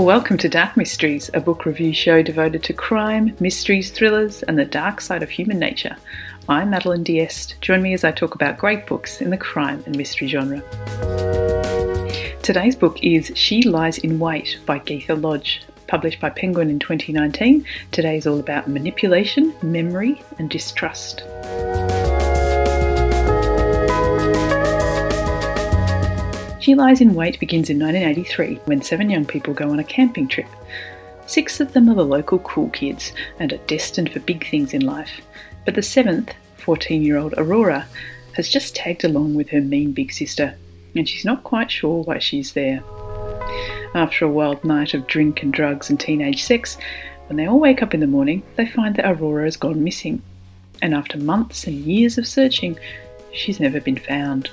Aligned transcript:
Welcome 0.00 0.38
to 0.38 0.48
Dark 0.48 0.78
Mysteries, 0.78 1.28
a 1.34 1.40
book 1.40 1.66
review 1.66 1.92
show 1.92 2.22
devoted 2.22 2.62
to 2.64 2.72
crime, 2.72 3.36
mysteries, 3.38 3.90
thrillers, 3.90 4.42
and 4.42 4.58
the 4.58 4.64
dark 4.64 5.02
side 5.02 5.22
of 5.22 5.28
human 5.28 5.58
nature. 5.58 5.94
I'm 6.48 6.70
Madeline 6.70 7.04
Diest. 7.04 7.60
Join 7.60 7.82
me 7.82 7.92
as 7.92 8.02
I 8.02 8.10
talk 8.10 8.34
about 8.34 8.56
great 8.56 8.86
books 8.86 9.20
in 9.20 9.28
the 9.28 9.36
crime 9.36 9.82
and 9.84 9.94
mystery 9.94 10.26
genre. 10.26 10.62
Today's 12.42 12.76
book 12.76 12.98
is 13.04 13.30
She 13.34 13.60
Lies 13.60 13.98
in 13.98 14.18
Wait 14.18 14.58
by 14.64 14.78
Gytha 14.78 15.22
Lodge. 15.22 15.60
Published 15.86 16.18
by 16.18 16.30
Penguin 16.30 16.70
in 16.70 16.78
2019, 16.78 17.66
today 17.92 18.16
is 18.16 18.26
all 18.26 18.40
about 18.40 18.68
manipulation, 18.68 19.52
memory, 19.62 20.22
and 20.38 20.48
distrust. 20.48 21.24
She 26.60 26.74
Lies 26.74 27.00
in 27.00 27.14
Wait 27.14 27.40
begins 27.40 27.70
in 27.70 27.78
1983 27.78 28.56
when 28.66 28.82
seven 28.82 29.08
young 29.08 29.24
people 29.24 29.54
go 29.54 29.70
on 29.70 29.78
a 29.78 29.84
camping 29.84 30.28
trip. 30.28 30.46
Six 31.26 31.58
of 31.58 31.72
them 31.72 31.88
are 31.88 31.94
the 31.94 32.04
local 32.04 32.38
cool 32.40 32.68
kids 32.68 33.12
and 33.38 33.50
are 33.50 33.66
destined 33.66 34.12
for 34.12 34.20
big 34.20 34.46
things 34.46 34.74
in 34.74 34.82
life. 34.82 35.22
But 35.64 35.74
the 35.74 35.82
seventh, 35.82 36.34
14 36.58 37.02
year 37.02 37.16
old 37.16 37.32
Aurora, 37.38 37.86
has 38.34 38.46
just 38.46 38.76
tagged 38.76 39.04
along 39.04 39.34
with 39.34 39.48
her 39.48 39.62
mean 39.62 39.92
big 39.92 40.12
sister, 40.12 40.54
and 40.94 41.08
she's 41.08 41.24
not 41.24 41.44
quite 41.44 41.70
sure 41.70 42.02
why 42.02 42.18
she's 42.18 42.52
there. 42.52 42.82
After 43.94 44.26
a 44.26 44.30
wild 44.30 44.62
night 44.62 44.92
of 44.92 45.06
drink 45.06 45.42
and 45.42 45.54
drugs 45.54 45.88
and 45.88 45.98
teenage 45.98 46.44
sex, 46.44 46.76
when 47.28 47.38
they 47.38 47.46
all 47.46 47.58
wake 47.58 47.82
up 47.82 47.94
in 47.94 48.00
the 48.00 48.06
morning, 48.06 48.42
they 48.56 48.66
find 48.66 48.96
that 48.96 49.10
Aurora 49.10 49.44
has 49.44 49.56
gone 49.56 49.82
missing. 49.82 50.20
And 50.82 50.94
after 50.94 51.16
months 51.16 51.66
and 51.66 51.76
years 51.76 52.18
of 52.18 52.26
searching, 52.26 52.78
she's 53.32 53.60
never 53.60 53.80
been 53.80 53.96
found. 53.96 54.50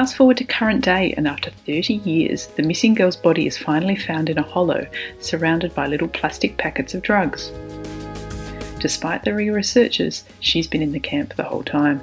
Fast 0.00 0.16
forward 0.16 0.38
to 0.38 0.44
current 0.44 0.82
day, 0.82 1.12
and 1.18 1.28
after 1.28 1.50
30 1.66 1.92
years, 1.92 2.46
the 2.56 2.62
missing 2.62 2.94
girl's 2.94 3.18
body 3.18 3.46
is 3.46 3.58
finally 3.58 3.96
found 3.96 4.30
in 4.30 4.38
a 4.38 4.42
hollow, 4.42 4.86
surrounded 5.20 5.74
by 5.74 5.86
little 5.86 6.08
plastic 6.08 6.56
packets 6.56 6.94
of 6.94 7.02
drugs. 7.02 7.52
Despite 8.78 9.24
the 9.24 9.34
re 9.34 9.50
researchers, 9.50 10.24
she's 10.40 10.66
been 10.66 10.80
in 10.80 10.92
the 10.92 11.00
camp 11.00 11.36
the 11.36 11.44
whole 11.44 11.62
time. 11.62 12.02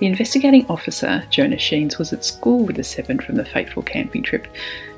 The 0.00 0.06
investigating 0.06 0.66
officer, 0.68 1.24
Jonah 1.30 1.56
Sheens, 1.56 1.96
was 1.96 2.12
at 2.12 2.26
school 2.26 2.66
with 2.66 2.76
the 2.76 2.84
seven 2.84 3.18
from 3.18 3.36
the 3.36 3.44
fateful 3.46 3.84
camping 3.84 4.22
trip, 4.22 4.46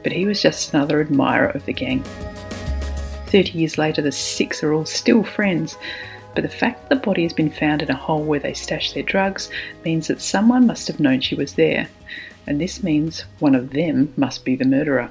but 0.02 0.10
he 0.10 0.26
was 0.26 0.42
just 0.42 0.74
another 0.74 1.00
admirer 1.00 1.50
of 1.50 1.64
the 1.64 1.72
gang. 1.72 2.02
30 3.26 3.56
years 3.56 3.78
later, 3.78 4.02
the 4.02 4.10
six 4.10 4.64
are 4.64 4.72
all 4.72 4.84
still 4.84 5.22
friends, 5.22 5.76
but 6.34 6.42
the 6.42 6.48
fact 6.48 6.80
that 6.80 6.88
the 6.88 7.06
body 7.06 7.22
has 7.22 7.32
been 7.32 7.50
found 7.50 7.82
in 7.82 7.90
a 7.90 7.94
hole 7.94 8.24
where 8.24 8.40
they 8.40 8.52
stashed 8.54 8.94
their 8.94 9.04
drugs 9.04 9.48
means 9.84 10.08
that 10.08 10.20
someone 10.20 10.66
must 10.66 10.88
have 10.88 10.98
known 10.98 11.20
she 11.20 11.36
was 11.36 11.54
there, 11.54 11.86
and 12.46 12.60
this 12.60 12.82
means 12.82 13.24
one 13.38 13.54
of 13.54 13.70
them 13.70 14.12
must 14.16 14.44
be 14.44 14.56
the 14.56 14.64
murderer. 14.64 15.10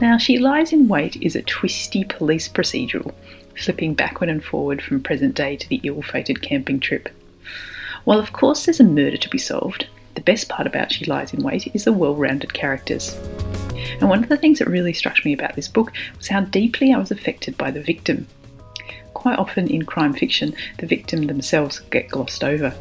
Now, 0.00 0.18
She 0.18 0.38
Lies 0.38 0.72
in 0.72 0.88
Wait 0.88 1.16
is 1.22 1.34
a 1.34 1.42
twisty 1.42 2.04
police 2.04 2.48
procedural, 2.48 3.14
flipping 3.56 3.94
backward 3.94 4.28
and 4.28 4.44
forward 4.44 4.82
from 4.82 5.02
present 5.02 5.34
day 5.34 5.56
to 5.56 5.68
the 5.68 5.80
ill 5.84 6.02
fated 6.02 6.42
camping 6.42 6.80
trip. 6.80 7.08
While, 8.04 8.18
of 8.18 8.32
course, 8.32 8.64
there's 8.64 8.80
a 8.80 8.84
murder 8.84 9.16
to 9.16 9.30
be 9.30 9.38
solved, 9.38 9.86
the 10.14 10.20
best 10.20 10.48
part 10.48 10.66
about 10.66 10.92
She 10.92 11.04
Lies 11.04 11.32
in 11.32 11.42
Wait 11.42 11.74
is 11.74 11.84
the 11.84 11.92
well 11.92 12.14
rounded 12.14 12.54
characters. 12.54 13.14
And 14.00 14.08
one 14.08 14.22
of 14.22 14.28
the 14.28 14.36
things 14.36 14.58
that 14.58 14.68
really 14.68 14.92
struck 14.92 15.24
me 15.24 15.32
about 15.32 15.56
this 15.56 15.68
book 15.68 15.92
was 16.16 16.28
how 16.28 16.42
deeply 16.42 16.92
I 16.92 16.98
was 16.98 17.10
affected 17.10 17.56
by 17.56 17.70
the 17.70 17.82
victim. 17.82 18.26
Quite 19.24 19.38
often 19.38 19.68
in 19.68 19.86
crime 19.86 20.12
fiction, 20.12 20.54
the 20.76 20.86
victim 20.86 21.28
themselves 21.28 21.80
get 21.88 22.10
glossed 22.10 22.44
over. 22.44 22.74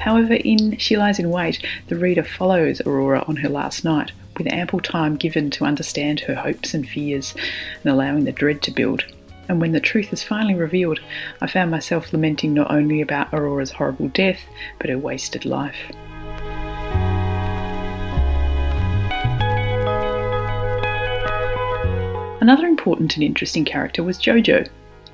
However, 0.00 0.34
in 0.34 0.76
She 0.78 0.96
Lies 0.96 1.20
in 1.20 1.30
Wait, 1.30 1.64
the 1.86 1.94
reader 1.94 2.24
follows 2.24 2.80
Aurora 2.80 3.24
on 3.28 3.36
her 3.36 3.48
last 3.48 3.84
night, 3.84 4.10
with 4.36 4.52
ample 4.52 4.80
time 4.80 5.14
given 5.14 5.50
to 5.52 5.64
understand 5.64 6.18
her 6.18 6.34
hopes 6.34 6.74
and 6.74 6.88
fears 6.88 7.36
and 7.84 7.92
allowing 7.92 8.24
the 8.24 8.32
dread 8.32 8.62
to 8.62 8.72
build. 8.72 9.04
And 9.48 9.60
when 9.60 9.70
the 9.70 9.78
truth 9.78 10.12
is 10.12 10.24
finally 10.24 10.56
revealed, 10.56 10.98
I 11.40 11.46
found 11.46 11.70
myself 11.70 12.12
lamenting 12.12 12.52
not 12.52 12.72
only 12.72 13.00
about 13.00 13.32
Aurora's 13.32 13.70
horrible 13.70 14.08
death, 14.08 14.40
but 14.80 14.90
her 14.90 14.98
wasted 14.98 15.44
life. 15.44 15.76
Another 22.40 22.66
important 22.66 23.14
and 23.14 23.22
interesting 23.22 23.64
character 23.64 24.02
was 24.02 24.18
Jojo. 24.18 24.68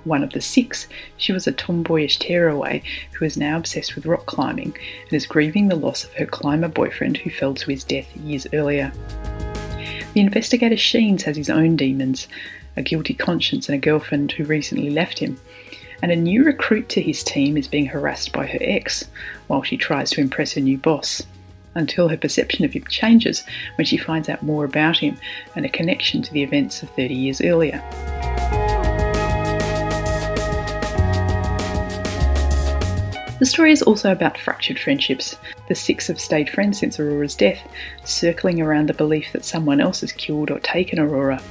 One 0.05 0.23
of 0.23 0.33
the 0.33 0.41
six, 0.41 0.87
she 1.17 1.33
was 1.33 1.47
a 1.47 1.53
tomboyish 1.53 2.19
tearaway 2.19 2.83
who 3.13 3.25
is 3.25 3.37
now 3.37 3.59
obsessed 3.59 3.95
with 3.95 4.07
rock 4.07 4.27
climbing 4.27 4.75
and 5.05 5.13
is 5.13 5.27
grieving 5.27 5.69
the 5.69 5.77
loss 5.77 6.05
of 6.05 6.13
her 6.15 6.27
climber 6.27 6.69
boyfriend 6.69 7.19
who 7.19 7.31
fell 7.31 7.55
to 7.55 7.71
his 7.71 7.85
death 7.85 8.15
years 8.17 8.47
earlier. 8.53 8.93
The 10.15 10.21
investigator 10.21 10.77
Sheens 10.77 11.23
has 11.23 11.37
his 11.37 11.51
own 11.51 11.77
demons 11.77 12.27
a 12.77 12.83
guilty 12.83 13.15
conscience 13.15 13.69
and 13.69 13.77
a 13.77 13.81
girlfriend 13.81 14.33
who 14.33 14.45
recently 14.45 14.91
left 14.91 15.19
him. 15.19 15.39
And 16.03 16.11
a 16.11 16.17
new 16.17 16.45
recruit 16.45 16.89
to 16.91 17.03
his 17.03 17.23
team 17.23 17.57
is 17.57 17.69
being 17.69 17.87
harassed 17.87 18.33
by 18.33 18.47
her 18.47 18.59
ex 18.61 19.05
while 19.49 19.63
she 19.63 19.77
tries 19.77 20.11
to 20.11 20.21
impress 20.21 20.55
her 20.55 20.61
new 20.61 20.79
boss 20.79 21.23
until 21.75 22.09
her 22.09 22.17
perception 22.17 22.65
of 22.65 22.73
him 22.73 22.85
changes 22.89 23.45
when 23.77 23.85
she 23.85 23.97
finds 23.97 24.29
out 24.29 24.43
more 24.43 24.65
about 24.65 24.99
him 24.99 25.17
and 25.55 25.65
a 25.65 25.69
connection 25.69 26.23
to 26.23 26.33
the 26.33 26.43
events 26.43 26.83
of 26.83 26.91
30 26.91 27.15
years 27.15 27.41
earlier. 27.43 27.81
The 33.41 33.47
story 33.47 33.73
is 33.73 33.81
also 33.81 34.13
about 34.13 34.37
fractured 34.37 34.79
friendships. 34.79 35.35
The 35.67 35.75
six 35.75 36.09
have 36.09 36.21
stayed 36.21 36.51
friends 36.51 36.79
since 36.79 37.01
Aurora's 37.01 37.35
death, 37.35 37.67
circling 38.05 38.61
around 38.61 38.87
the 38.87 38.93
belief 38.93 39.33
that 39.33 39.47
someone 39.47 39.81
else 39.81 40.03
has 40.03 40.13
killed 40.13 40.51
or 40.51 40.59
taken 40.59 40.99
Aurora. 40.99 41.43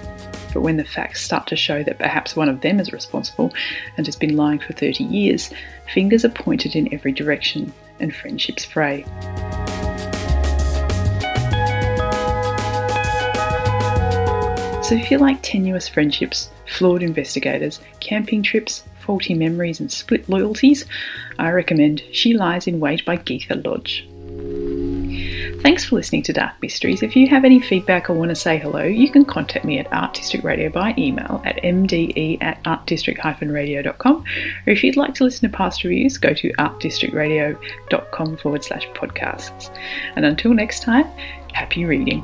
But 0.53 0.61
when 0.61 0.77
the 0.77 0.83
facts 0.83 1.23
start 1.23 1.47
to 1.47 1.55
show 1.55 1.81
that 1.81 1.97
perhaps 1.97 2.35
one 2.35 2.47
of 2.47 2.61
them 2.61 2.79
is 2.79 2.93
responsible 2.93 3.51
and 3.97 4.05
has 4.05 4.15
been 4.15 4.37
lying 4.37 4.59
for 4.59 4.73
30 4.73 5.03
years, 5.03 5.49
fingers 5.91 6.23
are 6.23 6.29
pointed 6.29 6.75
in 6.75 6.93
every 6.93 7.11
direction 7.11 7.73
and 7.99 8.15
friendships 8.15 8.63
fray. 8.63 9.03
So 14.83 14.93
if 14.93 15.09
you 15.09 15.17
like 15.17 15.39
tenuous 15.41 15.87
friendships, 15.87 16.51
flawed 16.67 17.01
investigators, 17.01 17.79
camping 17.99 18.43
trips, 18.43 18.83
faulty 19.09 19.33
memories, 19.33 19.79
and 19.79 19.91
split 19.91 20.29
loyalties, 20.29 20.85
I 21.39 21.49
recommend 21.49 22.03
She 22.11 22.35
Lies 22.35 22.67
in 22.67 22.79
Wait 22.79 23.03
by 23.05 23.17
Gytha 23.17 23.65
Lodge. 23.65 24.05
Thanks 25.63 25.85
for 25.85 25.95
listening 25.95 26.21
to 26.23 26.33
Dark 26.33 26.53
Mysteries. 26.61 27.01
If 27.01 27.15
you 27.15 27.27
have 27.27 27.43
any 27.43 27.59
feedback 27.59 28.07
or 28.07 28.13
want 28.13 28.29
to 28.29 28.35
say 28.35 28.59
hello, 28.59 28.83
you 28.83 29.09
can 29.09 29.25
contact 29.25 29.65
me 29.65 29.79
at 29.79 29.91
Art 29.91 30.13
District 30.13 30.45
Radio 30.45 30.69
by 30.69 30.93
email 30.95 31.41
at 31.43 31.55
mde 31.63 32.37
at 32.39 32.63
artdistrict-radio.com. 32.65 34.15
Or 34.67 34.71
if 34.71 34.83
you'd 34.83 34.95
like 34.95 35.15
to 35.15 35.23
listen 35.23 35.49
to 35.49 35.57
past 35.57 35.83
reviews, 35.83 36.19
go 36.19 36.35
to 36.35 36.53
artdistrictradio.com 36.53 38.37
forward 38.37 38.63
slash 38.63 38.87
podcasts. 38.89 39.75
And 40.15 40.23
until 40.23 40.53
next 40.53 40.83
time, 40.83 41.05
happy 41.51 41.83
reading. 41.83 42.23